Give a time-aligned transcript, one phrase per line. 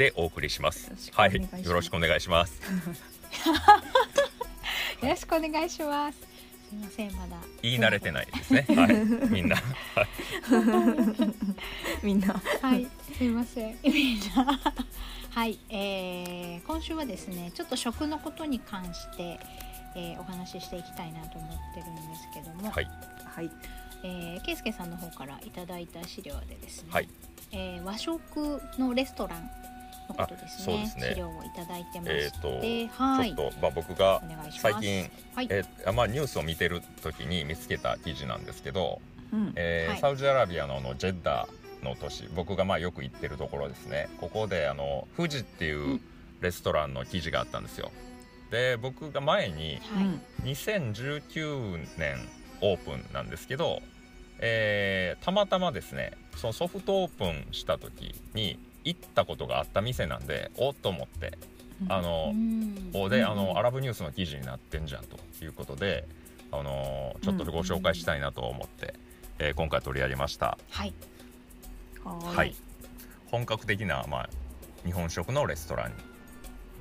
[0.00, 0.90] でお送りします。
[1.12, 1.42] はいよ
[1.74, 2.58] ろしくお願いします。
[5.02, 6.18] よろしくお願いします。
[6.18, 6.26] す
[6.72, 7.36] みませんまだ。
[7.60, 8.64] 言い慣れてないですね。
[8.70, 8.94] はい
[9.30, 9.56] みんな。
[12.02, 12.40] みんな。
[12.62, 13.76] はい すみません。
[13.84, 14.58] みんな。
[15.32, 19.38] はい、えー、今週はですねちょっと食のことに関して、
[19.94, 22.88] えー、お話ししていきたいなと思ってるんですけども、はい。
[23.26, 23.50] はい。
[24.02, 27.08] えー、ケイスケさんの方からいただいた資料でですね、はい。
[27.52, 29.59] えー和食のレストラン
[30.10, 30.62] のことですね。
[30.62, 31.08] あそうですね。
[31.14, 32.48] 資料をいただいてまして、と、
[33.02, 34.22] はいちょっとまあ僕が
[34.60, 39.00] 最近はい、えーまあニュースを見てる時に見つけた記事なんですけど、
[39.32, 39.52] うん。
[39.56, 40.00] えーはい。
[40.00, 41.48] サウジアラビアのあのジェッダ
[41.82, 44.08] の都市僕がまあよく行ってるところですね。
[44.20, 46.00] ここであの富士っていううん。
[46.40, 47.90] レストランの記事があったんですよ。
[48.50, 50.54] で僕が前にはい。
[50.54, 52.16] 2019年
[52.62, 53.80] オープンなんですけど、
[54.38, 61.38] えーたまたまですねそのソフトオープンした時に行ったことがあった店なんでおっと思って
[61.88, 62.90] あの、うん。
[62.92, 66.06] おであの、うんアラブニュースの記事になってんじゃんということで
[66.52, 68.94] あのちょっとご紹介したいなと思って、
[69.38, 70.58] えー今回取り上げました。
[70.70, 70.92] はい。
[72.04, 72.54] ははい。
[73.30, 74.30] 本格的な、まあ、
[74.84, 75.92] 日本食のレストラン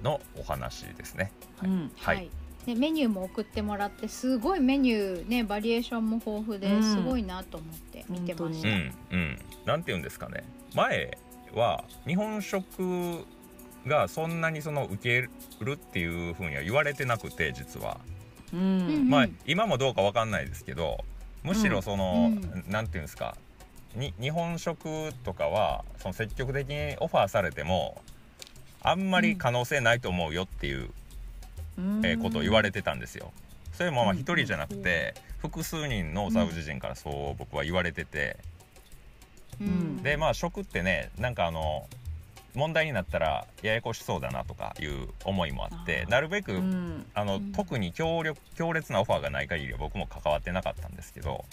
[0.04, 1.32] のお話ですね。
[1.64, 1.92] うん。
[1.96, 2.30] はい。
[2.66, 6.84] でメニューも送ってもらってすごいメニューねバリエーションも豊富でうん。
[6.84, 9.40] すごいなと思って見てましうた、んうん。
[9.66, 10.44] なんて言うんですかね。
[10.74, 11.18] 前
[11.54, 13.26] は日本食
[13.88, 15.30] がそんなにその受け
[15.64, 17.98] るっていうふうには言われてなくて実は。
[18.54, 18.60] うん。
[18.60, 19.10] うん。
[19.10, 21.04] まあ今もどうかわかんないですけど
[21.44, 22.72] むしろその、うん。
[22.72, 23.36] なんていうんですか
[23.96, 28.02] に日本食とかはその積極的にオファーされても
[28.82, 30.90] あんまり可能性ないと思うよっていう、
[31.78, 33.32] えーことを言われてたんですよ。
[33.74, 34.20] それもまあうん。
[34.20, 38.38] 一人じゃなくて複数人のサウジ人からそう僕は言われてて、
[39.60, 40.04] うん。
[40.04, 41.88] でまあ食ってねなんかあの
[42.56, 47.06] 問題になったらややこしそうだなとかいう思いもあってなるべく、うん。
[47.14, 47.52] あのうん。
[47.52, 51.46] 特に強力強烈なオファーがない限りは僕も関わってなかったんですけど、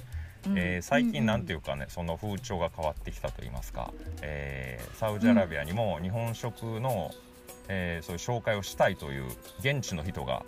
[0.46, 0.58] うん。
[0.58, 3.92] えー最近なんていうかねその風潮が変わってきたと言いますか、
[4.22, 7.10] えーサウジアラビアにも日本食の、
[7.68, 9.26] えーそういう紹介をしたいという
[9.60, 10.42] 現地の人が、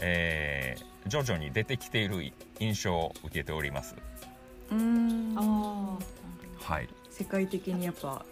[0.00, 3.94] えー徐々に出てきている印象を受けております。
[4.70, 5.34] うん。
[5.36, 5.98] あ
[6.60, 8.24] はい、世界的にやっぱ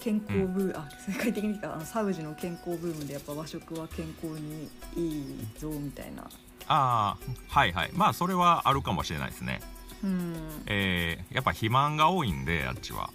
[0.00, 1.74] 健康ブー、あ世界的にか。
[1.74, 6.28] あのサウジの健康ブームでやっぱ和食は健康にいいぞみたいな。
[6.68, 7.90] あーはいはい。
[7.92, 9.60] まあそれはあるかもしれないですね。
[10.02, 10.34] うん。
[10.66, 13.10] えーやっぱ肥満が多いんであっちは。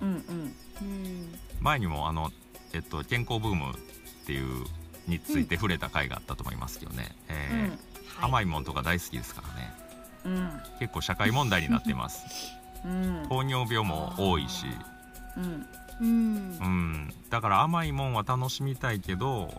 [0.00, 0.14] うんうん。
[0.16, 0.22] ー
[0.82, 1.38] うん。
[1.60, 2.32] 前にもあの、
[2.72, 3.76] えっと、健康ブームっ
[4.26, 4.64] ていう
[5.06, 9.72] について触れた回があったと思いますけどね、えー甘いもんとか大好きですからね
[10.24, 10.50] うん。
[10.78, 12.56] 結構社会問題になってます。
[12.84, 13.26] うん。
[13.28, 14.66] 糖尿病も多いし、
[15.36, 15.66] うん。
[16.00, 16.58] うん。
[16.60, 19.52] うん、だから甘いもんは楽しみたいけど、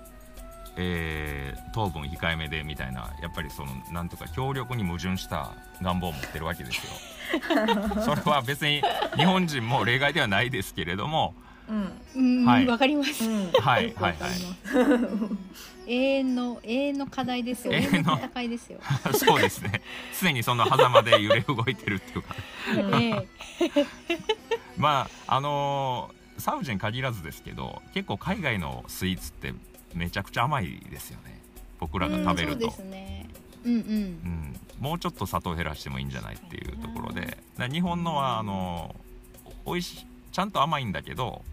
[0.76, 5.52] えー糖分控えめでみたいなやっぱりそのなんとか強力に矛盾した
[5.82, 6.94] 願望を持ってるわけですよ。
[8.06, 8.84] それは別に
[9.16, 11.34] 日本人も例外ではないですけれども
[11.70, 11.92] うん。
[12.16, 12.68] うんはい。
[12.68, 13.52] わかります、うん。
[13.52, 14.14] はいはいはい。
[15.86, 17.74] 永遠の永遠の課題ですよ。
[17.74, 18.80] 永永遠の戦いですよ。
[19.14, 19.82] そうですね。
[20.20, 22.36] 常にその狭間で揺れ動いてるっていうか。
[23.00, 23.28] え
[23.60, 23.86] え。
[24.78, 29.54] まああのーサウジに限らずですけど結構海外のスイーツって
[29.94, 31.40] めちゃくちゃ甘いですよね。
[31.80, 32.66] 僕らが食べると。
[32.66, 33.30] うんそうですね。
[33.64, 33.80] うんうん。
[33.80, 37.38] うん、もうちょっと砂糖減らしてもいいんじゃないっていうところで。
[37.72, 38.96] 日本のはあの
[39.66, 41.44] 美味しいちゃんと甘いんだけど、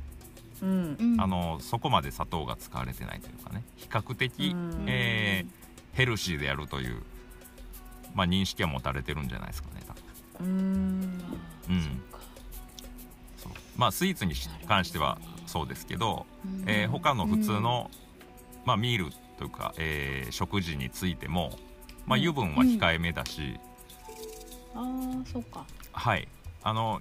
[0.62, 0.96] うん。
[0.98, 1.20] うん。
[1.20, 3.62] あのそこまで砂糖が使われてないというかね。
[3.76, 4.84] 比較的、うん。
[4.88, 5.60] えー
[5.92, 7.02] ヘルシーでやるという、
[8.14, 9.82] まあ、認識は持たれてるんじゃないですかね
[10.38, 10.48] 多分。
[10.48, 11.22] うん。
[11.68, 12.02] うん。
[13.36, 13.52] そう。
[13.76, 14.34] まあスイーツに
[14.68, 16.26] 関してはそうですけど、
[16.66, 17.90] えー他の普通の、
[18.64, 21.58] まあ、ミールというか、えー食事についても、
[22.06, 22.28] まあ、うん。
[22.28, 23.58] 油分は控えめだし、
[24.74, 26.28] ああそうか、はい。
[26.62, 27.00] あの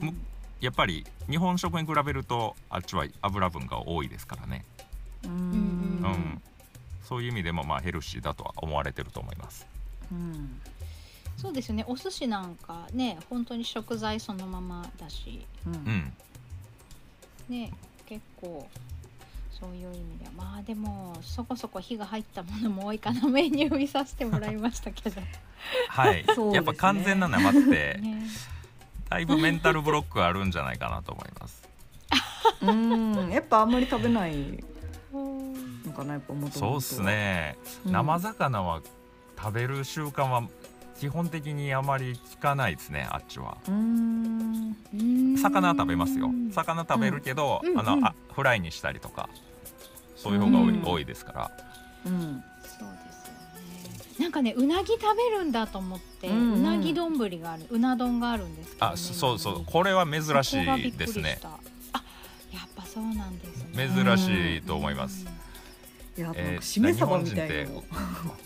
[0.00, 0.06] うん。
[0.08, 0.14] む
[0.62, 4.64] やっぱり日本食に比べるとあっちは油分が多いですからね、
[5.24, 6.00] ううん。
[6.02, 6.42] うん。
[7.02, 9.66] そういう意味でもまあヘルシーだとは思われてると思います。
[10.12, 10.60] うん。
[11.36, 11.84] そうですね。
[11.88, 15.44] お寿司なんかね本当に食材そのままだし。
[15.66, 15.72] うん。
[15.74, 16.12] うん。
[17.48, 17.72] ね
[18.06, 18.68] 結構
[19.50, 20.30] そういう意味では。
[20.36, 23.26] まあでもそこそこ火が入ったものも多いかな。
[23.26, 25.20] メニュー見させてもらいましたけど、
[25.88, 26.54] はい、そうですね。
[26.54, 27.98] やっぱ完全な生って。
[28.00, 28.26] ね、
[29.12, 31.62] だいぶメンタルブロックあるんじゃないかなと思います。
[32.62, 34.32] うんやっぱあんまり食べない
[35.12, 37.92] うんのかなやっぱもとそうっすね、うん。
[37.92, 38.80] 生魚は
[39.38, 40.44] 食べる習慣は
[40.98, 43.58] 基本的にあまり聞かないですねあっちは。
[43.68, 44.76] うん。
[45.36, 46.30] 魚は食べますよ。
[46.50, 49.28] 魚食べるけど、うんうんあのあフライにしたりとか
[50.16, 50.82] そういう方が多い,、うん。
[50.86, 51.50] 多いですから。
[52.06, 52.42] うん。
[52.62, 53.11] そうで
[54.32, 56.52] なんかねうなぎ食べるんだと思って、ううん。
[56.54, 61.48] うんなぎ丼があるうな丼があるんですけどあそうそうこれは珍しそこがびっくりいですねした。
[61.92, 62.02] あ
[62.50, 63.90] やっぱそうなんですね。
[63.94, 65.26] 珍しいと思います、
[66.16, 67.84] いやなんかえーしめ鯖みたい日な本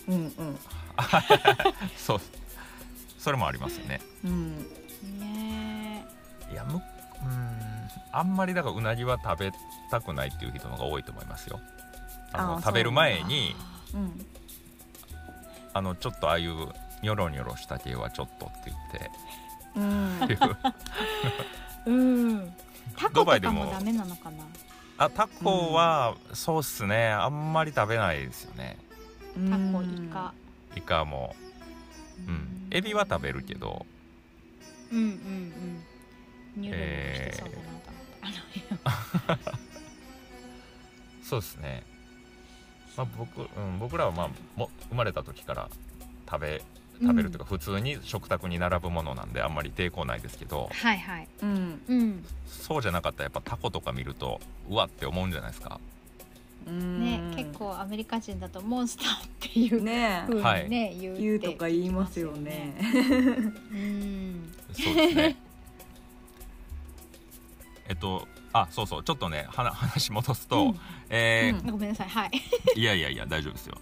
[0.09, 0.59] うんうん。
[1.95, 2.21] そう。
[3.17, 4.01] それもありますよね。
[4.25, 4.57] うん。
[5.19, 6.05] ね
[6.51, 6.81] いやむうん
[8.11, 9.51] あんまりだからうなぎは食べ
[9.89, 11.61] たくないっていう人の方が多いと思いますよ。
[12.33, 13.55] あの食べる前に
[13.93, 14.25] うん
[15.73, 16.53] あのちょっとああいう
[17.01, 18.71] ニョロニョロした系はちょっとって
[19.75, 20.33] うん言って。
[20.33, 20.37] い
[21.87, 22.53] ううん。
[22.95, 23.65] タコドバイでも。
[23.65, 24.43] とかもダメなのかな？
[24.99, 27.09] あタコは、そうっすね。
[27.09, 28.77] あんまり食べないですよね。
[29.35, 30.33] タコイカ。
[30.75, 31.35] イカも。
[32.27, 32.67] うん。
[32.71, 33.85] エビは食べるけど。
[34.91, 35.83] うんうんうん。
[36.55, 39.37] ニュルニュルしてそうだなと思って、あの
[41.23, 41.83] そうですね、
[42.97, 45.69] まあ、僕、うん、僕らはまあも生まれた時から
[46.29, 46.61] 食べ
[46.99, 51.27] 食べるというか、普通に食卓に並ぶものなんであんまり抵抗ないですけどはいはい。
[51.43, 51.81] うん。
[51.87, 52.25] うん。
[52.47, 55.79] そうじゃなかったらやっぱタコとか見るとうわって思うんじゃないですか。
[56.67, 57.03] うん。
[57.03, 60.69] ね、結構アメリカ人だとモンスターっていうね風にはい。
[60.69, 62.75] ね、言う言うとか言いますよね。
[63.71, 64.53] うん。
[64.73, 65.35] そうですね。
[67.89, 69.03] えっとあそうそう。
[69.03, 70.79] ちょっとね 話戻すと、うん。
[71.09, 71.71] えーうん。
[71.71, 72.09] ごめんなさい。
[72.09, 72.31] はい。
[72.75, 73.77] いやいやいや大丈夫ですよ。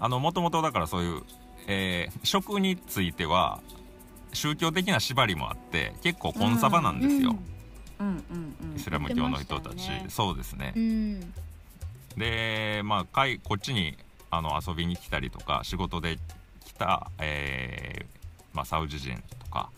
[0.00, 1.22] あのもともとだからそういう、
[1.66, 3.60] えー食については
[4.32, 7.36] 宗教的な縛りもあって結構コンサバなんですよ、
[7.98, 8.06] うん。
[8.06, 8.54] うん。
[8.70, 8.76] うん。
[8.76, 10.06] イスラム教の人たち、ね。
[10.08, 10.72] そうですね。
[10.76, 11.34] う、ん。
[12.16, 13.96] でまあかいこっちに
[14.30, 16.18] あの遊びに来たりとか仕事で
[16.64, 18.18] 来た、えー
[18.54, 19.70] まあ、サウジ人とか、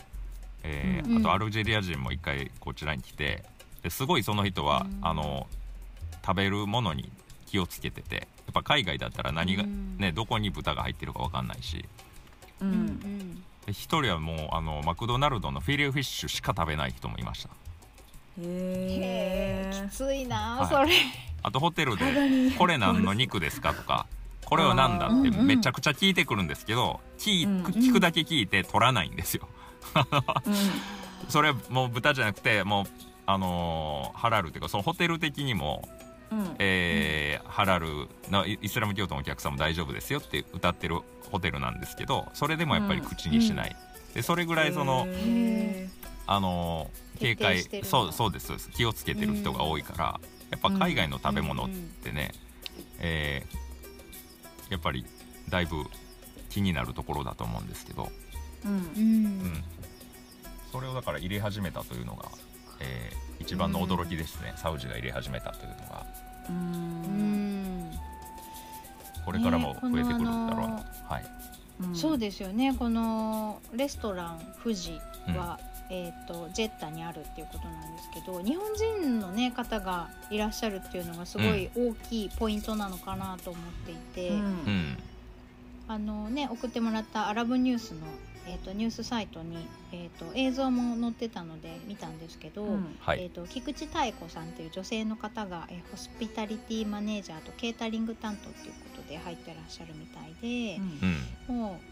[0.63, 3.43] えーうんあとアルジェリア人も一回こちらに来て
[3.81, 4.99] ですごいその人は、うん。
[5.01, 5.47] あの
[6.23, 7.11] 食べるものに
[7.47, 8.21] 気をつけててや
[8.51, 9.97] っぱ海外だったら何が、うん。
[9.97, 11.83] ね、どこに豚が入ってるか分かんないし。
[12.61, 13.35] ううんん。
[13.65, 17.49] で一人はもうあのマクドナルドのフィレオフィッシュしか食べない人もいました。
[18.39, 20.67] へへええきついな、はい。
[20.67, 20.91] それ。
[21.43, 24.05] あとホテルで体に「これ何の肉ですか?」とか
[24.45, 29.47] 「これは何だ?」ってめちゃくちゃ聞いてくるんですけど聞くだけ聞いて取らないんですよ。
[31.29, 32.85] それもう豚じゃなくてもう
[33.25, 35.87] あのーハラルっていうかそのホテル的にも、
[36.31, 36.55] うん。
[36.59, 40.99] えーハラルのイイスラム教徒のお客さんも大丈夫ですよって歌ってる
[41.31, 43.75] ホテルなんですけどそれでもやっぱり口にしない、
[44.13, 45.89] でそれぐらいその、へ
[46.27, 48.69] あのー警戒そうそうですそうです。
[48.71, 50.19] 気をつけてる人が多いから、
[50.49, 51.69] やっぱ海外の食べ物っ
[52.03, 52.31] てね、
[52.99, 55.05] えーやっぱり
[55.49, 55.83] だいぶ
[56.49, 58.09] 気になるところだと思うんですけど、ー
[58.65, 58.71] うん。
[58.71, 58.79] うん。
[58.79, 58.79] う
[59.47, 59.63] ん、
[60.71, 62.29] それをだから入れ始めたというのが、
[62.79, 66.05] えー一番の驚きですね、サウジが入れ始めたというのが。
[66.49, 67.89] ううん。
[67.89, 67.91] ん
[69.25, 71.25] これからも増えてくるんだろうな、ねはい、
[71.81, 71.95] うん。
[71.95, 72.73] そうですよね。
[72.77, 74.99] このレストラン富士
[75.35, 84.97] は、えー、とジェッタにあるっていうことなんですけど日本人の、ね、方がいらっしゃるっていうのがすごい大きいポイントなのかなと思っていて、うんうん。
[85.87, 87.99] あのね、送ってもらったアラブニュースの、
[88.47, 92.95] えー、とニュースサイトに、えー、と映像も載ってたので見たんですけど、うん。
[92.99, 100.79] はい、えー、と菊池妙子さんという女性の方が、えーホスピタリティマネージャーとケータリング担当ということで入ってらっしゃるみたいで。
[101.49, 101.55] うん。
[101.55, 101.90] もう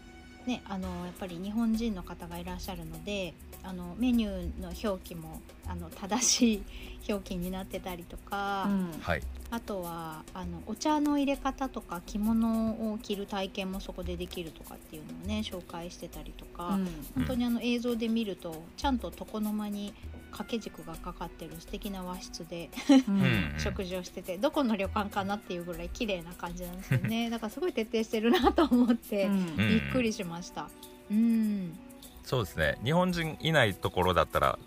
[0.50, 6.62] ねあのやっぱり日本人の方がいらっしゃるのであのメニューの表記もあの正しい
[7.08, 9.00] 表記になってたりとか、うん。
[9.00, 9.22] はい。
[9.50, 16.78] あとはあのお茶の入れ方とか着物を着る体験もそこでできるとかっていうのをね紹介してたりとか、
[17.16, 19.92] 本当にあの映像で見るとちゃんと床の間に
[20.30, 22.70] 掛け軸がかかってる素敵な和室で
[23.08, 23.54] う うんん。
[23.58, 27.30] 食事をしててどこの旅館かなっていうぐらい綺麗な感じなんですよね。
[27.30, 29.26] だからすごい徹底してるなと思って。
[29.26, 29.32] うん。
[29.32, 30.68] うんびっくりしました。
[31.10, 31.78] うん。
[32.24, 32.78] そうですね。
[32.84, 34.58] 日本人いないところだったら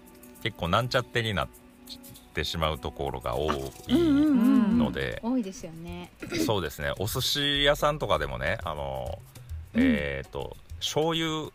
[0.42, 1.48] 結構なんちゃってになっ
[2.34, 3.52] てしまうところが多
[3.88, 6.12] いんので、多いですよね。
[6.46, 6.92] そうですね。
[7.00, 9.20] お寿司屋さんとかでもねあの、
[9.76, 11.52] えっ、と醤油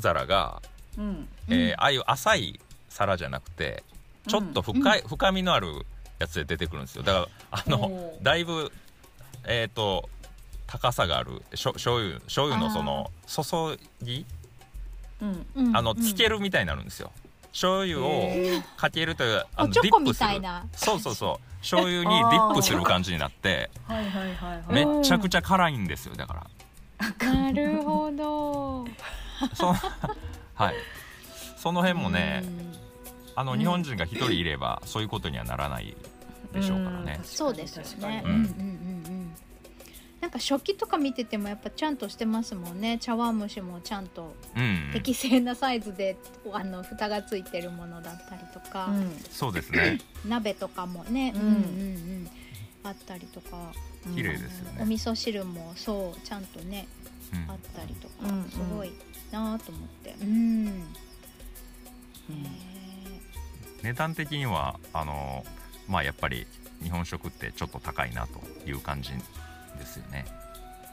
[0.00, 0.60] 皿が、
[0.98, 1.28] うん。
[1.48, 2.60] えーうんああいう浅い
[2.92, 3.82] 皿じゃなくて
[4.28, 5.84] ちょっと深い、深みのある
[6.18, 7.02] やつで出てくるんですよ。
[7.02, 8.70] だからあのだいぶ
[9.44, 10.08] えっ、と
[10.66, 14.24] 高さがあるしょ醤油醤油のその注ぎ？
[15.20, 15.46] うん。
[15.56, 15.76] うん。
[15.76, 16.02] あのうん。
[16.02, 17.10] つけるみたいになるんですよ。
[17.50, 18.30] 醤油を
[18.76, 20.30] かけるというあのディップする。
[20.74, 21.60] そうそうそう。
[21.60, 24.84] 醤油にディップする感じになってはいはいはいはい。
[24.86, 26.46] めっちゃくちゃ辛いんですよだか
[27.20, 27.32] ら。
[27.32, 28.86] なるほど。
[29.54, 29.72] そ
[30.54, 30.74] はい。
[31.56, 32.81] その辺もねうん
[33.34, 33.58] あのうん。
[33.58, 35.96] 日本人が一人いればそういうことにはならない
[36.52, 37.14] でしょうからね。
[37.16, 38.22] んそうですよね。
[38.24, 38.34] ううん。
[38.34, 39.32] んうんうんうん。
[40.20, 42.98] なんか食器とか見ててもやっぱちゃんとしてますもんね。
[42.98, 44.90] 茶碗蒸しもちゃんとうん。
[44.92, 46.16] 適正なサイズで
[46.52, 49.10] あの蓋がついてるものだったりとか、うん。
[49.30, 49.98] そうですね。
[50.26, 51.58] 鍋とかもね、ううんんうんう
[52.24, 52.30] ん。
[52.84, 53.72] あったりとか、
[54.14, 54.78] 綺麗ですよね。
[54.80, 56.86] お味噌汁もそうちゃんとね
[57.32, 57.50] うん。
[57.50, 58.92] あったりとか、うんすごい
[59.32, 60.14] なと思って。
[60.20, 60.28] うん。
[60.28, 60.28] う
[60.68, 62.46] ん
[63.82, 65.44] 値段的にはあの
[65.88, 66.46] まあやっぱり
[66.82, 69.10] 日本食ってちょっと高いなという感じ
[69.78, 70.24] ですよね。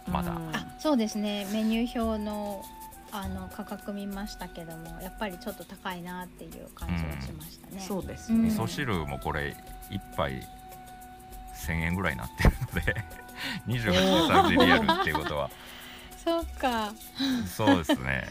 [0.07, 0.31] まだ。
[0.31, 0.55] うん。
[0.55, 1.47] あそうですね。
[1.51, 2.63] メニュー表の
[3.11, 7.83] あの価格見ましたけどもやっぱりちょっと高いなっていう感じはしましたね。
[7.87, 8.43] そうですうん。
[8.43, 9.55] ね味噌汁もこれ
[9.89, 10.43] 一杯
[11.67, 12.95] 1000円ぐらいになってるので
[13.67, 15.49] 28サウジリアルっていうことは。
[16.23, 16.91] そうか。
[17.47, 18.27] そうですね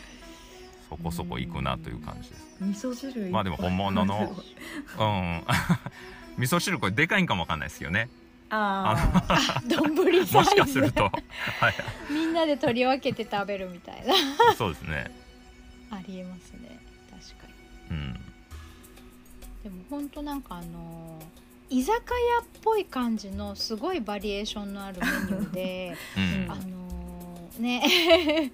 [0.88, 2.46] そこそこいくなという感じです。
[2.60, 4.34] 味噌汁まあでも本物の
[4.98, 5.44] うん。
[6.38, 8.08] 味噌汁これでかいんかもわかんないですよね。
[8.50, 8.96] あ
[9.28, 9.94] あ、 丼
[10.26, 10.50] サもイズ。
[10.50, 11.04] しかすると。
[11.04, 11.74] はい。
[12.10, 14.54] みんなで取り分けて食べるみたいな。
[14.54, 15.10] そうですね。
[15.90, 16.78] ありえますね。
[17.10, 17.46] 確か
[17.90, 17.96] に。
[17.96, 18.12] うん。
[19.64, 21.20] でも本当なんかあの
[21.68, 21.98] 居酒屋
[22.42, 26.50] っぽい感じのすごいバリエーションのあるメニューで、うん。
[26.50, 28.52] あのね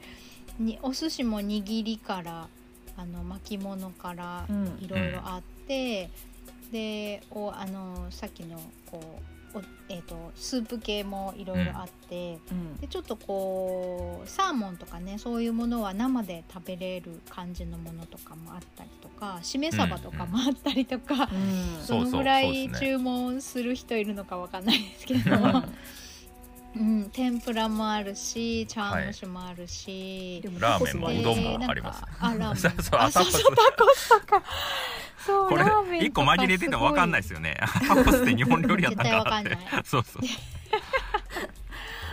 [0.58, 2.48] にお寿司も握りから
[2.96, 4.78] あの巻物からうん。
[4.80, 6.10] いろいろあって、
[6.70, 9.20] でおあのさっきのこ
[9.54, 12.76] うお、えー、とスープ系もいろいろあって、うん。
[12.76, 21.80] でちょっとこうサーモンとかねそういうものは生で食べれる感じのものとかもあったりとかしめ鯖とかもあったりとか、うん。
[21.80, 25.30] そそうのぐらい注文する人いるのかわかんないですけど、
[26.76, 30.40] うん、天ぷらもあるし茶碗蒸しもあるし。
[30.42, 32.02] でもラーメンもでうどんもあります。
[32.02, 32.56] ねあラーメン。
[32.56, 34.08] そうそうスそうそうタコス。
[34.08, 34.42] とか。
[35.24, 37.56] そうこれラーメンとか一個紛れてても分かんないですよね。
[37.86, 39.48] タコスって日本料理やったんかなって。
[39.50, 39.84] 絶対わかんない。
[39.84, 40.22] そうそう。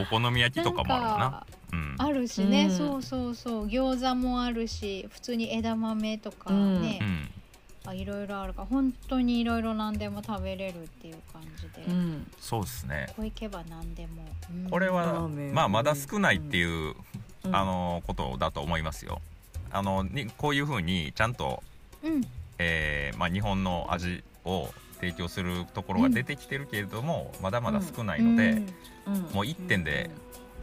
[0.02, 1.20] お好み焼きとかもあるのかな。
[1.20, 1.96] なんかうん。
[1.98, 2.78] あるしね、うん。
[2.78, 3.68] そうそうそう。
[3.68, 7.00] 餃子もあるし普通に枝豆とかうんね。
[7.02, 7.30] う、ん
[7.86, 12.32] あいろいろあるから本当にいろいろ何でも食べれるっていう感じで、こうん。
[12.40, 13.12] そうですね。
[13.16, 14.70] こ行けば何でも、うん。
[14.70, 16.96] これはまあまだ少ないっていう
[17.44, 17.56] うん。
[17.56, 19.20] あのことだと思いますよ。
[19.72, 21.64] あのにこういうふうにちゃんと
[22.04, 22.22] うん。
[22.60, 24.70] えーまあ、日本の味を
[25.00, 28.62] 提供するところが出てきてるけれども、まだまだ少ないので、
[29.08, 29.14] うん。
[29.16, 29.22] うん。
[29.34, 30.12] もう一点で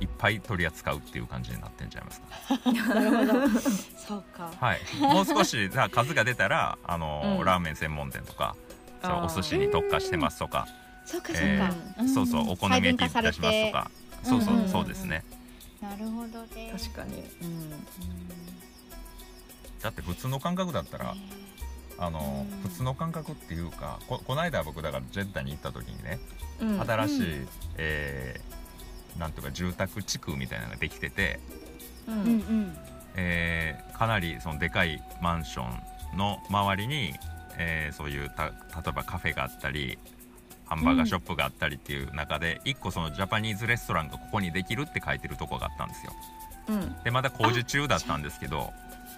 [0.01, 2.61] いっぱい取り扱うっていう感じになってんちゃいますか？
[2.73, 3.61] なるほど。
[4.07, 4.51] そうか。
[4.61, 7.45] はい、もう少しさ数が出たらあの、うん。
[7.45, 8.55] ラーメン専門店とか
[9.03, 10.67] そうお寿司に特化してますとか、
[11.05, 12.09] そうかそうか、えーん。
[12.09, 13.91] そうそうお好み焼き出しますとか。
[14.23, 14.73] そうそう、うんうんうん。
[14.73, 15.25] そうですね。
[15.81, 16.73] なるほどね。
[16.77, 17.23] 確かに。
[17.43, 17.71] うん。
[19.83, 21.15] だって普通の感覚だったら
[21.99, 22.61] あの、うん。
[22.63, 26.19] 普通の感覚っていうかここの間僕だからジェッダに行った時にね
[26.61, 26.81] うん。
[26.81, 28.59] 新しい、うえー
[29.17, 31.41] なんとか住宅地区みたいなのができてて、
[32.09, 32.29] ううんうん。
[32.69, 32.77] ん
[33.17, 35.65] えーかなりそのでかいマンショ
[36.15, 37.15] ンの周りに、
[37.57, 38.53] えーそういうた例
[38.89, 39.99] えばカフェがあったり
[40.67, 46.13] ハンバーガーショップがあったりっていう中で、一個そのジャパニーズレストランがここにできるって書いてるとこがあったんですよ。
[46.69, 46.97] うん。
[47.03, 48.71] でまだ工事中だったんですけど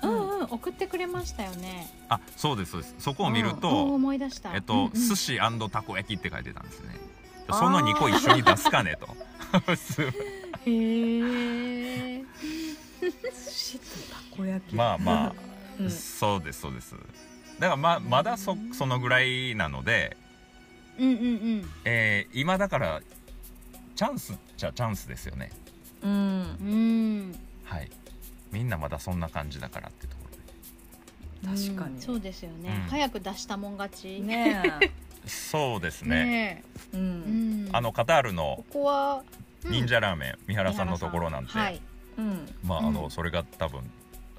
[0.02, 0.44] うんうん。
[0.44, 1.88] 送ってくれましたよね。
[2.08, 2.94] あそうですそうです。
[3.00, 4.54] そこを見るおと、思い出した。
[4.54, 4.92] えっと、うんうん。
[4.92, 5.38] 寿司
[5.70, 6.94] たこ焼きって書いてたんですね
[7.52, 9.76] その2個一緒に出すかねと。
[9.76, 10.10] すへ
[10.66, 12.24] え
[13.00, 15.34] 寿司とたこ焼きまあまあ
[15.80, 15.90] うん。
[15.90, 16.94] そうですそうです。
[17.58, 20.16] だからままだそそのぐらいなので、
[20.98, 21.16] うんうんう
[21.62, 21.70] ん。
[21.84, 23.00] えー今だから
[23.96, 25.50] チャンスじゃチャンスですよね。
[26.02, 26.10] うん。
[26.10, 26.14] う
[27.34, 27.38] ん。
[27.64, 27.90] はい。
[28.52, 30.24] みんなまだそんな感じだからってとこ
[31.44, 31.62] ろで。
[31.64, 31.96] 確かに。
[31.96, 32.00] うん。
[32.00, 32.90] そうですよね、うん。
[32.90, 34.20] 早く出したもん勝ち。
[34.20, 34.62] ね
[35.26, 36.24] そうですね。
[36.24, 36.96] ねえ。
[36.96, 37.66] うん。
[37.66, 37.76] ん。
[37.76, 39.22] あのカタールのここは、
[39.64, 39.72] うん。
[39.72, 41.80] 忍者ラーメン、三原さんのところなんて、はい。
[42.18, 42.48] うん。
[42.64, 43.10] まああの、うん。
[43.10, 43.90] それが多分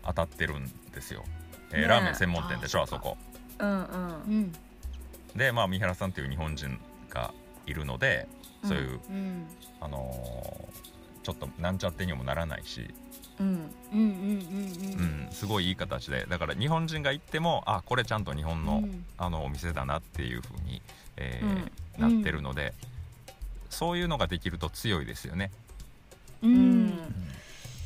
[0.05, 1.23] 当たってるんですよ、
[1.71, 1.87] えーねえ。
[1.87, 3.17] ラーメン専門店でしょああそこ。
[3.59, 3.77] うんうん。
[3.77, 4.51] うん。
[5.35, 7.33] でまあ三原さんっていう日本人が
[7.65, 8.27] いるので
[8.63, 9.47] そういう、うん。
[9.79, 10.91] あのー
[11.23, 12.91] ちょっとなんちゃってにもならないし、
[13.41, 13.71] うん。
[13.93, 16.25] うんうんうんうん、すごいいい形で。
[16.29, 19.05] だから日本人が行ってもあこれちゃんと日本の,、うん。
[19.17, 20.81] あのお店だなっていう風に、
[21.17, 22.15] えーうん。
[22.15, 22.73] なってるので、
[23.69, 25.51] そういうのができると強いですよね。
[26.41, 26.85] ううん。
[26.87, 26.97] ん。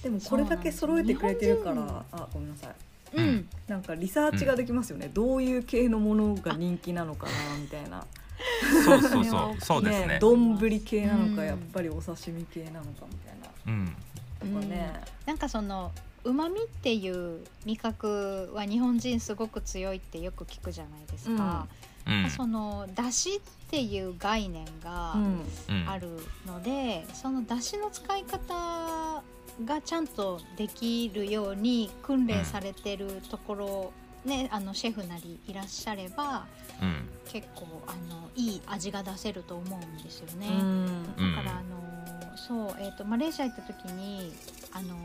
[0.04, 2.76] でもこれだけ揃えてくれてるからあごめんなさい。
[3.16, 3.48] うん。
[3.68, 8.06] なんかリサーチができますよね、どういう系のものが人気なのかなみたいな。
[8.86, 9.62] そうそうそう。
[9.64, 10.20] そうですね。
[10.20, 13.50] 丼系なのか、うんやっぱりお刺身系なのかみたいな。
[13.68, 13.96] うん
[14.54, 14.94] とかね、
[15.26, 15.92] なんかその
[16.24, 21.68] うまみっていう味覚は日本人すごく強いってよく聞くじゃないですか、
[22.08, 22.30] うん。
[22.32, 25.24] そのだしっていう概念がうん。
[25.70, 26.10] うんある
[26.48, 29.24] ので、そのだしの使い方
[29.64, 33.94] がちゃんとできるように訓練されてるところ、
[34.26, 36.48] ねあのシェフなりいらっしゃれば
[36.82, 37.08] うん。
[37.28, 40.48] 結構あのいい味が出せると思うんですよね。
[40.50, 41.06] うん。
[41.18, 41.36] うん。
[41.36, 41.85] だからあの
[42.38, 44.34] そう、えー、とマレーシア行った時に
[44.72, 44.96] あの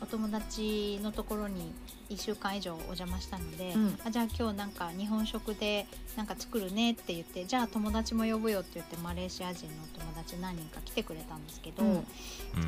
[0.00, 1.72] お友達のところに
[2.10, 5.86] 1週間以上お邪魔したので、うんあじゃあ今日なんか日本食で
[6.16, 12.06] なんか作るねって言ってじゃあ友達も呼ぶよって言ってマレーシア人のお友達何人か来てくれたんですけど、うんうん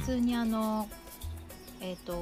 [0.00, 0.88] 普通にあの。
[1.80, 2.12] えー、と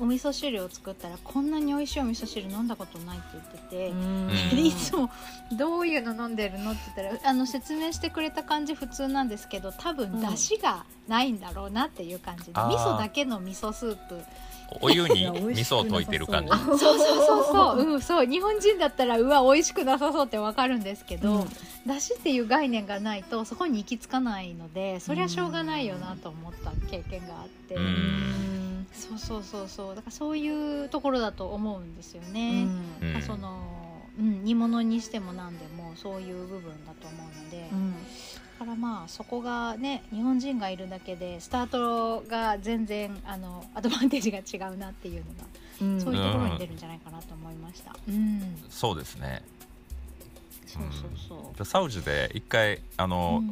[0.00, 4.28] お味噌汁を作ったらこんなに美味しいお味噌汁飲んだことないって言ってて、うん。
[4.50, 5.10] でいつも
[5.58, 12.68] どういうの飲んでるのって言ったらあの説明してくれた感じ普通なんですけど多分出汁がないんだろうなっていう感じで、あー。
[12.68, 14.20] 味噌だけの味噌スープ。
[14.82, 16.50] お湯に 味噌を溶いてる感じ。
[16.68, 18.26] そうそうそうそう、うん、そう。
[18.26, 21.48] 日本人だったらうわ美味しくなさそうってわかるんですけど、うん。
[21.88, 29.94] 出汁っていう概念がないとそこに行き着かないのでそりゃしょうがないよなと思った経験があって、ううんんそうそうそうそう。
[29.94, 32.64] だからそういうところだと思うんですようね。
[32.64, 32.66] ん。
[33.00, 33.76] うんその
[34.18, 37.92] うん、煮物にしても何でもそういう部分だと思うので、うん。
[37.92, 37.98] だ
[38.58, 45.46] からまあそこがね日本人がいるだけでスタートが全然あのアドバンテージが違うなっていうのが、
[45.82, 46.00] うん。
[46.00, 47.96] そういうところに出るんじゃないかなと思いました。
[48.08, 49.44] うん、そうですね。
[50.66, 51.56] そうそうそう。
[51.56, 53.48] でサウジで一回あの、うん。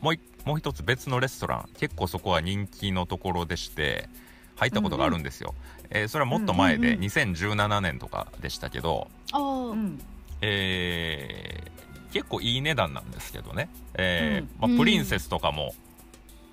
[0.00, 1.68] もういもう一つ別のレストラン。
[1.76, 4.08] 結構そこは人気のところでして
[4.56, 5.54] 入ったことがあるんですよ。
[5.90, 7.04] えーそれはもっと前でうんうんうん。
[7.06, 10.00] 2017年とかでしたけど、うん
[10.40, 11.76] えー
[12.12, 14.60] 結構いい値段なんですけどね、えーうん。
[14.60, 14.78] まあ、うん。
[14.78, 15.74] プリンセスとかも、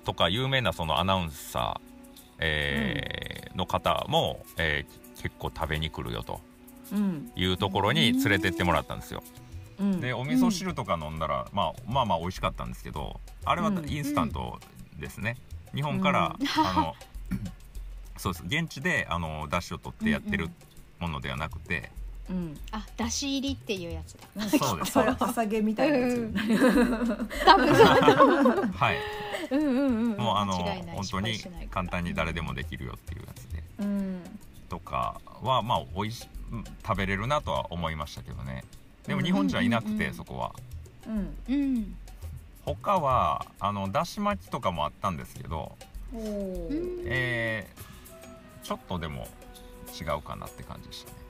[0.04, 6.40] とか有名なそのアナウンサー、えーの方も、えー結構食べに来るよと
[6.92, 7.30] うん。
[7.34, 9.22] いうところに連れてってもらったんですよ。
[9.78, 10.00] うん。
[10.00, 13.88] でお味噌汁とか飲んだら、まあ、まあまあ美味しかったんですけどあれはうん。
[13.88, 14.58] インスタント
[14.98, 15.36] ですね、
[15.74, 16.94] 日本から、あの
[18.16, 18.44] そうです。
[18.46, 20.48] 現地であの出汁を取ってやってる
[20.98, 21.90] ものではなくて、
[22.30, 22.58] うん。
[22.70, 24.20] あだし入りっていうやつだ。
[24.36, 24.50] なん。
[24.50, 24.98] か そうです。
[24.98, 26.34] 朝朝毛みたいなやつ、うん。
[27.44, 28.66] 多分そう。
[28.72, 28.96] はい。
[29.50, 30.16] うんうんうん。
[30.16, 30.54] もうあの
[30.94, 31.38] 本当に
[31.70, 33.62] 簡単に誰でもできるよっていうやつで。
[33.80, 34.22] うん。
[34.68, 38.64] とかはまあ美味しうん食べれるなとは思いましたけどね。
[39.06, 40.14] でも日本じゃいなくて、うんうんうん。
[40.14, 40.52] そこは。
[41.06, 41.36] うん。
[41.48, 41.96] うん。
[42.64, 45.76] 他はあのだし巻きとかもあったんですけど。
[46.14, 47.93] えー
[48.64, 49.28] ちょっとでも
[50.00, 51.24] 違うかなって感じでしたね。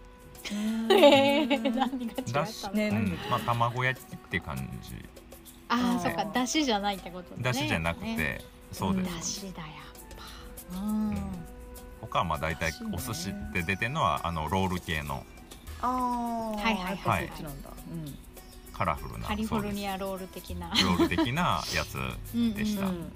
[0.90, 3.18] えー、何が違っただし、の、うん。
[3.30, 4.94] まあ卵焼きって感じ。
[5.68, 7.42] ああ、そっか、だしじゃないってことだね。
[7.42, 8.40] だしじゃなくて、ね。
[8.72, 9.70] そうです、だしだやっ
[10.72, 10.80] ぱ。
[10.80, 11.16] うん。
[12.02, 15.24] 他はまあ大体だしねお寿司で出てるのはあのロール系の。
[15.80, 17.70] ああはいはいやっぱそっちなんだ、
[18.72, 20.68] カラフルなカリフォルニアアロール的な。
[20.68, 21.98] ロール的なやつ
[22.34, 23.12] うんでしたうん。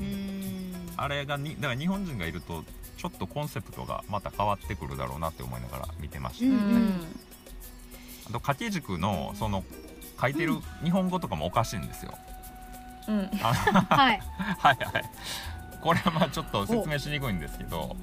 [0.00, 0.74] うん。
[0.96, 2.64] あれがにだから日本人がいると
[3.00, 7.00] ちょっとコンセプトがまた変わってくるだろうなって思いながら見てました、うんうん。
[8.24, 9.64] あと掛け軸のその
[10.20, 12.12] 書いてる日本語とかもおかしいんですよ、
[13.08, 13.30] うん。
[13.42, 14.20] あはい。
[14.36, 15.04] はいはい。
[15.80, 17.96] これはまあちょっと説明しにくいんですけど、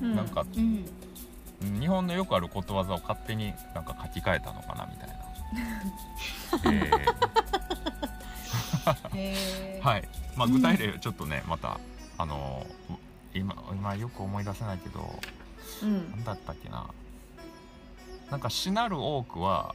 [0.00, 0.14] うん。
[0.14, 0.62] なんかうん。
[0.62, 0.88] うん
[1.80, 5.14] 日本のよくあることわざを勝手になんか書き換えたのかなみたいな、
[6.70, 6.90] え。
[9.80, 9.82] ー。
[9.82, 10.06] はい。
[10.36, 11.80] まあ具体例ちょっとねまた
[12.18, 12.66] あの
[13.34, 15.18] 今今よく思い出せないけど
[15.82, 16.10] うん。
[16.12, 16.86] 何だったっけな。
[18.30, 19.74] なんかしなる多くは、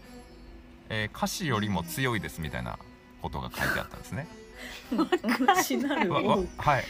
[0.89, 2.79] えー歌詞よりも強いですみたいな
[3.21, 4.27] ことが書いてあったんですね。
[5.63, 6.83] しなるわわおうはい。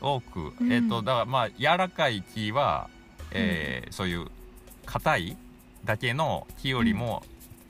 [0.00, 0.72] 多くうん。
[0.72, 2.88] えっ、とだからまあ柔らかい木は、
[3.32, 4.28] えーそういう
[4.84, 5.36] 硬い
[5.84, 7.22] だけの木よりも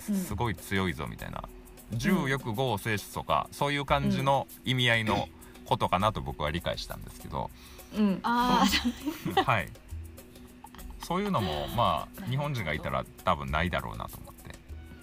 [0.09, 0.17] うん。
[0.17, 1.45] すごい強いぞみたいな。
[1.93, 5.29] 重欲豪性質とかそういう感じの意味合いの
[5.67, 7.76] ことかなと僕は理解したんですけど、うん
[8.23, 8.65] あ
[9.37, 9.69] あ、 はい。
[11.03, 14.55] そういうのもまあ日本人がいたら多分ないだろうなと思って、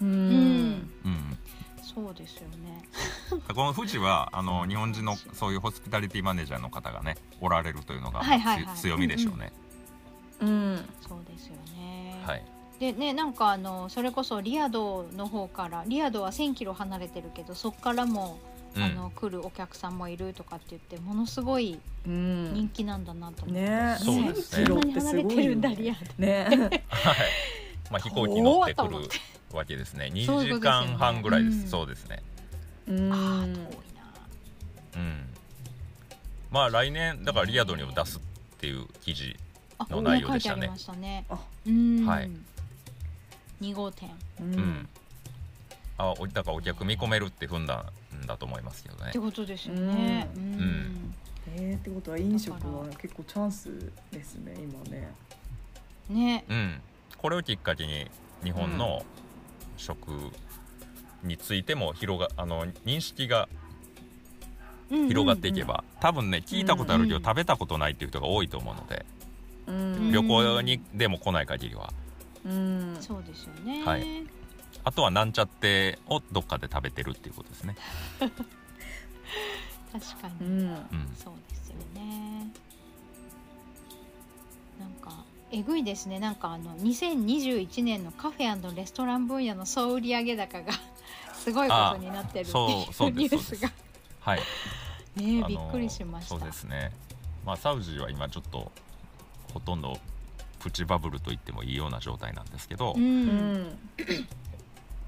[0.02, 0.70] ううん。
[0.72, 0.90] ん。
[1.04, 1.38] うん、
[1.82, 2.84] そうですよね。
[3.54, 8.76] この富士はあの日本人のそういうホスピタリティマネージャーの方がねおられるというのが、はいはいはい。
[8.76, 9.52] つ強みでしょうね、
[10.40, 12.22] うんそうですよね。
[12.26, 12.44] はい。
[12.78, 18.38] でねなんかあのそれこそリアドの方からリアドは1,000キロ離れてるけどそっからも、
[18.76, 18.82] うん。
[18.82, 22.52] あの来るお客さんもいるとかって言ってものすごいうん。
[22.54, 23.96] 人気なんだなと思って、ね。
[23.98, 24.66] そうですね。
[24.66, 26.46] そんなに離れてるんだリアドね
[26.88, 27.24] はい。
[27.90, 28.96] まあ、飛行機乗ってくる
[29.52, 30.10] わけですね。
[30.12, 30.86] 2 そういうことですよね。
[30.86, 31.56] 時間半ぐらいです。
[31.58, 31.68] うん。
[31.68, 32.22] そうですね。
[32.88, 33.12] うん。
[33.12, 33.72] あー遠いな。
[34.96, 35.28] うん。
[36.50, 38.20] まあ来年だからリアドにも出すっ
[38.58, 39.36] ていう記事
[39.78, 41.26] あの内容でしたね書いてありましたね。
[42.06, 42.30] はい。
[43.60, 44.08] 2号店。
[44.40, 44.88] ううんん。
[45.96, 47.84] あおだからお客見込めるって踏んだ
[48.24, 48.26] ん。
[48.26, 49.10] だと思いますけどね。
[49.10, 50.28] ってことですよね。
[50.34, 50.46] ううん。
[50.52, 51.14] ん。
[51.56, 55.12] えー、ってことは飲食は結構チャンスですね今ね。
[56.08, 56.44] ね。
[56.48, 56.80] うん。
[57.18, 58.10] これをきっかけに
[58.42, 59.04] 日本の
[59.76, 60.10] 食
[61.22, 63.48] についても広があの認識が
[64.90, 67.22] 広がっていけば、多分ね聞いたことあるけど、うん。
[67.22, 69.06] 食べたことないっていう人が多いと思うので、
[69.66, 70.12] うん。
[70.12, 71.92] 旅行にでも来ない限りは。
[72.44, 72.96] うん。
[73.00, 73.84] そうですよね。
[73.84, 74.26] はい
[74.84, 77.76] あとはなんちゃってをどっかで食べてるっていうことですね。
[79.92, 80.68] 確かに、うん。
[80.68, 81.16] うん。
[81.16, 82.48] そうですよね。
[84.78, 86.18] なんかえぐいですね。
[86.18, 90.72] なんかあの2021年のカフェレストラン分野の総売上高が
[91.32, 93.72] すごいことになってるっていううニュースが。
[94.20, 94.40] はい。
[95.16, 96.30] ねびっくりしました。
[96.30, 96.92] そうですね。
[97.46, 98.70] まあサウジは今ちょっと
[99.52, 99.98] ほとんど
[100.58, 103.78] プチバブルと言ってもいいような状態なんですけど、ううんん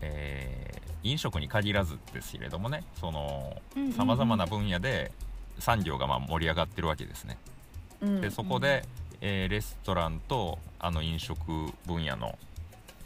[0.01, 3.93] えー飲食に限らずですけれどもねそのうんうんうん。
[3.95, 5.13] さまざまな分野で
[5.61, 7.39] 産業がまあ盛り上がってるわけですね。
[8.01, 8.85] うんでそこで、
[9.21, 11.37] えーレストランとあの飲食
[11.87, 12.37] 分野の、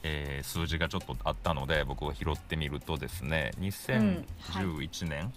[0.03, 5.31] えー数字がちょっとあったので僕が拾ってみるとですね2011年、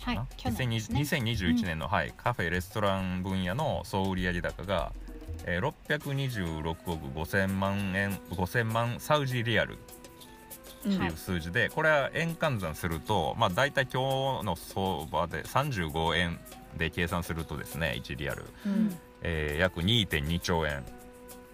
[0.00, 0.16] はい。
[0.16, 0.26] な？
[0.38, 1.00] 去年ですね。
[1.02, 4.92] 2021年の、はい、カフェレストラン分野の総売上高が、
[5.44, 9.78] えー626億5000万円5000万サウジリアルうん
[10.88, 16.38] っていう数字で、これは円換算すると、まあ、大体今日の相場で35円
[16.76, 18.96] で計算するとですね1リアル、うん。
[19.22, 20.84] えー約2.2兆円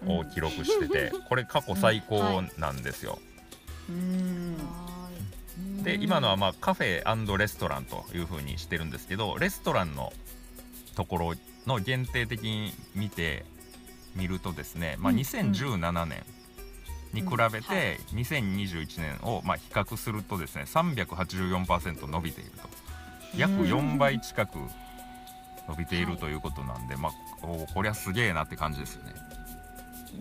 [0.05, 3.19] を記録してて、 これ過去最高なんですよ。
[3.89, 4.57] うん。
[5.83, 10.13] で今のはまあカフェレストランというふうにしてるんですけどレストランの
[10.95, 11.33] ところ
[11.65, 13.45] の限定的に見て
[14.15, 15.19] みるとですね、まあ、うん。
[15.19, 16.23] 2017年
[17.13, 22.69] に比べて2021年をまあ比較するとですね384%伸びていると。
[23.37, 24.57] 約4倍近く
[25.67, 27.11] 伸びているということなんで、まあ
[27.43, 29.13] おこりゃすげえなって感じですよね。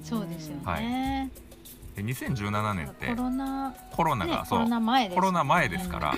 [0.04, 1.30] そうですよね、はい。
[1.96, 5.14] で2017年ってコロナコロナが、ねコそうロナ前です。
[5.16, 6.14] コロナ前ですから。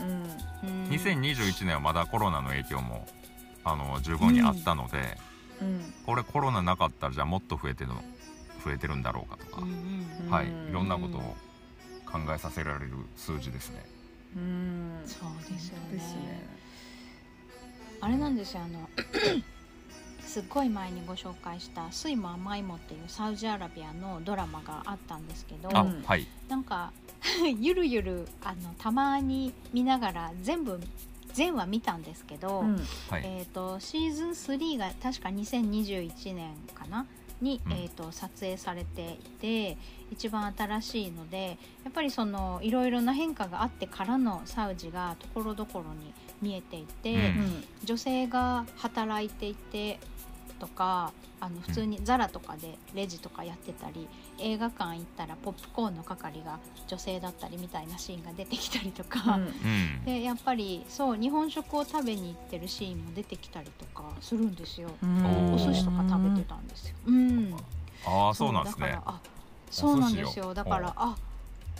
[0.00, 0.68] うん。
[0.68, 0.88] うん。
[0.88, 3.06] 2021年はまだコロナの影響も
[3.64, 5.18] あの十分にあったので、
[5.60, 5.94] うん。
[6.04, 8.02] これコロナなかったらじゃあもっと増えてるの
[8.64, 11.36] 増えてるんだろうかとかうん、うんうんはいいろんなことを
[12.06, 13.84] 考えさせられる数字ですね。
[14.36, 16.46] うんそうですよね
[18.00, 18.88] あれなんですよあの
[20.26, 26.26] すっごい前にご紹介した「酸いも甘いも」っていうサウジアラビアのドラマがあったんですけど、はい。
[26.48, 26.92] なんか
[27.60, 30.80] ゆるゆるあのたまに見ながら全部
[31.34, 32.76] 全話見たんですけど、うん
[33.10, 33.22] はい。
[33.24, 37.06] えー、とシーズン3が確か2021年かな
[37.42, 37.72] に、うん。
[37.72, 39.76] えー、と撮影されていて
[40.10, 47.64] 一番新しいのでやっぱりそのいろいろな変化があってからのサウジがところどころに見えていて、うん。
[47.84, 49.98] 女性が働いていて
[50.62, 54.06] とかあの普通にザラとかでレジとかやってたり、
[54.38, 59.38] 映画館行ったらポップコーンの係が女性だったりみたいなシーンが出てきたりとか。
[59.38, 60.04] うん。
[60.04, 64.88] でやっぱりそう日本食を食べに行ってるシーンも出てきたりとかするんですよ。
[65.02, 66.94] うんお寿司とか食べてたんですよ。
[67.06, 67.56] うん。
[68.06, 68.96] ああ、そうなんですね
[69.68, 70.54] そうなんですよ。
[70.54, 71.16] だからあ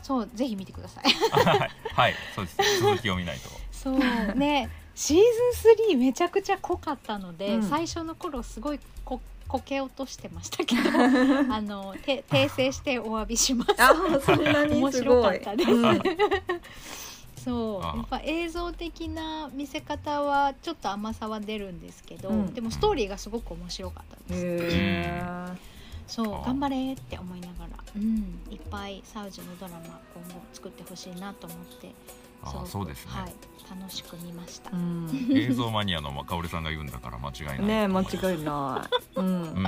[0.02, 1.04] そうぜひ見てください。
[1.30, 2.80] はい、はい、そうです。
[2.80, 3.48] 続きを見ないと。
[3.70, 5.22] そうねシーズ
[5.70, 7.62] ン3めちゃくちゃ濃かったので、うん。
[7.62, 10.82] 最初の頃すごいここけ落としてましたけど
[11.52, 13.74] あのて訂正してお詫びします。
[13.78, 15.22] あそんなに面すごい。
[15.22, 15.70] 白かったです。
[15.70, 16.02] うん。
[17.44, 17.82] そう。
[17.98, 22.54] やっぱ映像的な見せ方はちょっと甘さは出るんですけど、うん。
[22.54, 24.46] でもストーリーがすごく面白かったです。
[24.76, 25.72] へ
[26.06, 29.78] そう頑張れって思いながら、うん、いっぱいサウジのドラマ
[30.14, 31.94] 今後作ってほしいなと思って
[32.42, 33.12] あそうですね。
[33.12, 33.34] はい、
[33.70, 34.70] 楽しく見ました。
[34.70, 35.36] ーうん。
[35.36, 37.88] 映像マニアのまかおりさんが言うんだから間違いないね。
[37.88, 38.04] 間違
[38.36, 39.20] いない。
[39.20, 39.42] うん。
[39.42, 39.52] うん。
[39.52, 39.62] そん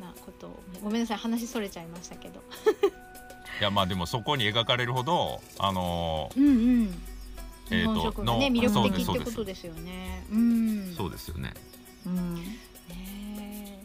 [0.00, 2.42] なことをごめんなさい話それちゃいましたけど。
[3.60, 6.86] いやまあでもそこに描かれるほどあのうんうん。
[7.68, 10.24] 日えーと本食がねの魅力的ってことですよね。
[10.30, 10.94] うん。
[10.96, 11.52] そうですよね。
[12.06, 12.34] うん。
[12.34, 13.84] ねえ。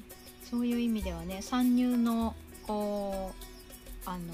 [0.49, 3.33] そういう意味ではね参入のこ
[4.05, 4.33] うあの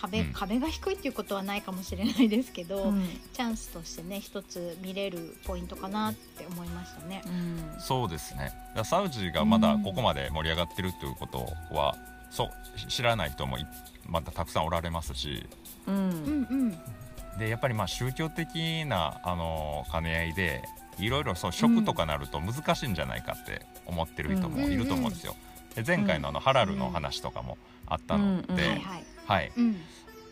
[0.00, 0.32] 壁、うん。
[0.32, 3.08] 壁が低いっていうことはないかもしれないですけど、うん。
[3.32, 7.22] チャンスとしてね一つ見れるポイントかなって思いましたね。
[7.26, 7.80] うん。
[7.80, 8.52] そうですね。
[8.84, 11.96] サウジがまだここまで盛り上がってるっていうことは、
[12.30, 12.50] そう
[12.88, 13.66] 知らない人もい
[14.08, 15.46] またたくさんおられますし。
[15.86, 16.78] ううんん。
[17.38, 20.62] でやっぱりまあ宗教的なあの兼ね合いで
[20.98, 25.34] いろいろそう食とかなると難しいんじゃないかって思ってる人もいると思うんですよ。
[25.74, 28.82] で前回のあのハラルの話とかもあったので、うんうん
[29.30, 29.52] はい。
[29.56, 29.76] うん。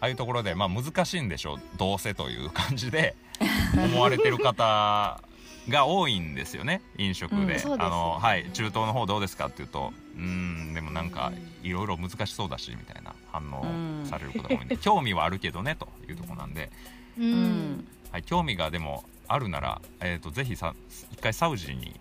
[0.00, 1.58] ああいうところで、まあ、難しいんでしょう。
[1.76, 3.14] どうせという感じで
[3.74, 5.20] 思われてる方
[5.68, 6.82] が多いんですよね。
[6.96, 14.02] 飲食で,、あのはい、中東の方どうですかっていうとうーんでもなんかうんいろいろ難しそうだしみたいな反うん。
[14.02, 16.70] 応されることが多いんで、 興味はあるけどねというところなんで、
[17.18, 17.22] う。
[17.22, 17.88] うんん。
[18.11, 20.74] はい、興味がでもあるなら、えー、とぜひさ
[21.12, 21.98] 一回サウジに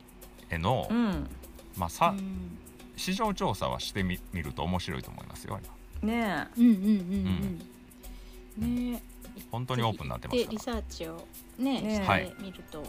[0.49, 1.29] への、うん。
[1.75, 2.57] まあ、さうん。
[2.95, 7.59] 市場調査はしてみ見ると面白いと思いますよ今ねうんうんうん
[8.59, 8.91] うん。
[8.91, 9.03] ね。
[9.51, 11.25] 本当にオープンになってますからでリサーチを
[11.57, 12.83] ねねしてみると。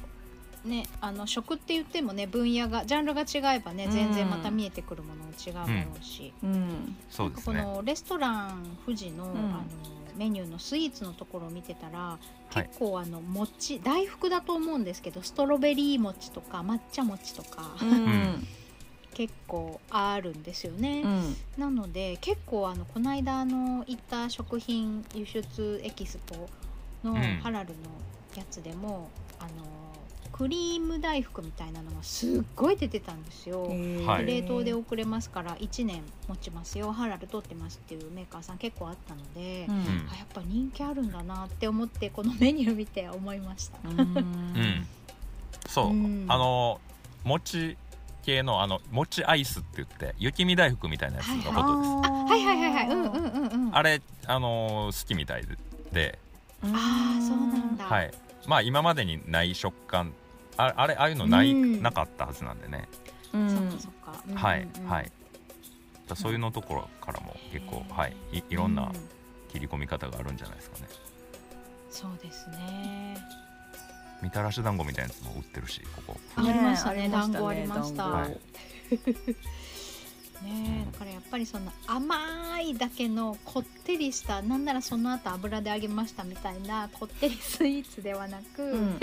[0.64, 6.96] ね、あの食って言ってもね分野がジャンルが違えばね全然また見えてくるものも違うだろうし、えうん。
[7.08, 7.62] そうですね。
[7.62, 9.28] このレストラン富士の,、ん。
[9.30, 9.62] あの
[10.16, 12.18] メニューのスイーツのところを見てたら
[12.50, 12.64] はい。
[12.64, 18.46] 結構あの餅大福だと思うんですけどストロベリー餅とか抹茶餅とか、うん
[19.14, 21.02] 結構あるんですよね。
[21.04, 21.36] うん。
[21.56, 26.48] なので結構あのこの間あの行った食品輸出エキスポ
[27.04, 27.40] のうん。
[27.42, 27.74] ハラルの
[28.36, 29.50] やつでも、あの
[30.32, 33.64] クリーム大福みたいなのがすっごい出てたんですよ。
[34.06, 36.92] はい冷凍で送れますから1年持ちますよ。
[36.92, 39.74] ハラル取ってますっていうメーカーさん結構あったので、うん。
[40.12, 43.78] あやっぱ人気あるんだなって思ってこのメニュー見て思いました。
[43.88, 43.98] うん。
[44.00, 44.86] うん、
[45.66, 46.80] そう、うんあの
[47.24, 47.76] 餅
[48.28, 52.88] 系のあの餅アイスって言って雪見大福みたいなやつのことです、あはいはいはいはい。
[52.88, 53.74] うんうんうんうん。
[53.74, 55.44] あれあの好きみたい
[55.92, 56.18] で。
[56.62, 57.84] あーそうなんだ。
[57.84, 58.12] はい。
[58.46, 60.12] まあ今までにない食感。
[60.58, 61.82] ああれああいうのない、うん。
[61.82, 62.86] なかったはずなんでね、
[63.32, 64.22] うんそっかそっか。
[64.26, 64.44] うんうんうん。
[64.44, 65.12] はいはい。
[66.06, 68.16] だそういうのところからも結構はい。
[68.32, 68.92] いいろんうな
[69.50, 70.88] 切り込み方があるんじゃないですかね。
[71.90, 73.16] そうですね。
[74.22, 76.20] みたらし団子みたいなやつも売ってるしここ。
[76.36, 78.28] ありましたね団子ありました。
[80.42, 88.78] ねえだからやっぱりその甘いだけのこってりしたなんならその後油で揚げましたみたいなこってりスイーツではなく、うん。
[88.78, 89.00] う ん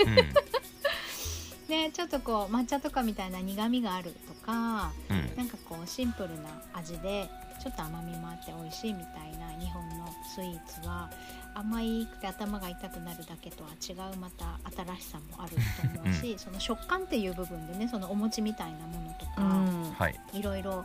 [1.68, 5.36] ねちょっとこう抹茶とかみたいな苦みがあるとかうん。
[5.36, 7.28] なんかこうシンプルな味で
[7.62, 11.10] ちょっと甘みもあって美味しいみたいな日本のスイーツは
[11.56, 15.52] 甘いくて頭が痛くなるだけとは違うまた新しさもある
[15.92, 19.92] と思うし、その食感っていう部分でねそのお餅みたいなものとか、うん。
[19.92, 20.20] はい。
[20.34, 20.84] いろいろ